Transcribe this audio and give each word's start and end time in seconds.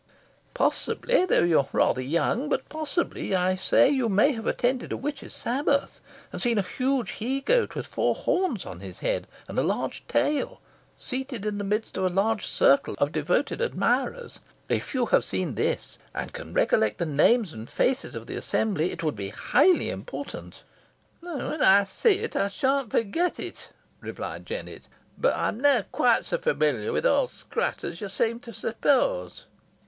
ha! 0.01 0.15
Possibly 0.55 1.25
though 1.25 1.43
you 1.43 1.59
are 1.59 1.69
rather 1.71 2.01
young 2.01 2.49
but 2.49 2.67
possibly, 2.69 3.35
I 3.35 3.53
say, 3.53 3.87
you 3.87 4.09
may 4.09 4.31
have 4.31 4.47
attended 4.47 4.91
a 4.91 4.97
witch's 4.97 5.35
Sabbath, 5.35 6.01
and 6.33 6.41
seen 6.41 6.57
a 6.57 6.63
huge 6.63 7.11
He 7.11 7.39
Goat, 7.39 7.75
with 7.75 7.85
four 7.85 8.15
horns 8.15 8.65
on 8.65 8.79
his 8.79 9.01
head, 9.01 9.27
and 9.47 9.59
a 9.59 9.61
large 9.61 10.03
tail, 10.07 10.59
seated 10.97 11.45
in 11.45 11.59
the 11.59 11.63
midst 11.63 11.97
of 11.97 12.05
a 12.05 12.09
large 12.09 12.47
circle 12.47 12.95
of 12.97 13.11
devoted 13.11 13.61
admirers. 13.61 14.39
If 14.67 14.95
you 14.95 15.05
have 15.05 15.23
seen 15.23 15.53
this, 15.53 15.99
and 16.15 16.33
can 16.33 16.51
recollect 16.51 16.97
the 16.97 17.05
names 17.05 17.53
and 17.53 17.69
faces 17.69 18.15
of 18.15 18.25
the 18.25 18.37
assembly, 18.37 18.91
it 18.91 19.03
would 19.03 19.15
be 19.15 19.29
highly 19.29 19.91
important." 19.91 20.63
"When 21.19 21.61
ey 21.61 21.83
see 21.85 22.13
it, 22.15 22.35
ey 22.35 22.49
shanna 22.49 22.89
forget 22.89 23.39
it," 23.39 23.69
replied 23.99 24.47
Jennet. 24.47 24.87
"Boh 25.15 25.29
ey 25.29 25.49
am 25.49 25.59
nah 25.61 25.83
quite 25.91 26.25
so 26.25 26.39
familiar 26.39 26.91
wi' 26.91 27.07
Owd 27.07 27.29
Scrat 27.29 27.83
os 27.83 28.01
yo 28.01 28.07
seem 28.07 28.39
to 28.39 28.51
suppose." 28.51 29.45